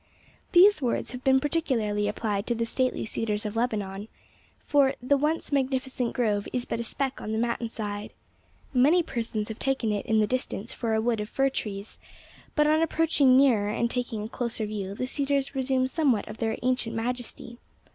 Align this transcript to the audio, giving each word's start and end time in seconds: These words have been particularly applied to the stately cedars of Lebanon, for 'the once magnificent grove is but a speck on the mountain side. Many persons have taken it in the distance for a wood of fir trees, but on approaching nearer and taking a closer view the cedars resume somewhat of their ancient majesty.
These 0.53 0.81
words 0.81 1.11
have 1.11 1.23
been 1.23 1.39
particularly 1.39 2.07
applied 2.07 2.47
to 2.47 2.55
the 2.55 2.65
stately 2.65 3.05
cedars 3.05 3.45
of 3.45 3.55
Lebanon, 3.55 4.07
for 4.65 4.95
'the 4.99 5.15
once 5.15 5.51
magnificent 5.51 6.13
grove 6.13 6.47
is 6.51 6.65
but 6.65 6.79
a 6.79 6.83
speck 6.83 7.21
on 7.21 7.31
the 7.33 7.37
mountain 7.37 7.69
side. 7.69 8.11
Many 8.73 9.03
persons 9.03 9.47
have 9.49 9.59
taken 9.59 9.91
it 9.91 10.07
in 10.07 10.19
the 10.19 10.25
distance 10.25 10.73
for 10.73 10.95
a 10.95 11.01
wood 11.01 11.21
of 11.21 11.29
fir 11.29 11.51
trees, 11.51 11.99
but 12.55 12.65
on 12.65 12.81
approaching 12.81 13.37
nearer 13.37 13.69
and 13.69 13.91
taking 13.91 14.23
a 14.23 14.27
closer 14.27 14.65
view 14.65 14.95
the 14.95 15.05
cedars 15.05 15.53
resume 15.53 15.85
somewhat 15.85 16.27
of 16.27 16.37
their 16.37 16.57
ancient 16.63 16.95
majesty. 16.95 17.59